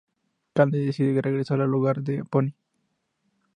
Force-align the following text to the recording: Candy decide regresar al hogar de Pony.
Candy 0.55 0.83
decide 0.83 1.21
regresar 1.21 1.61
al 1.61 1.75
hogar 1.75 2.01
de 2.01 2.23
Pony. 2.23 2.53